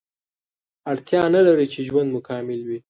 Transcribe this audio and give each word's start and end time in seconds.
اړتیا 0.91 1.21
نلري 1.35 1.65
چې 1.73 1.79
ژوند 1.87 2.07
مو 2.13 2.19
کامل 2.29 2.59
وي 2.67 2.79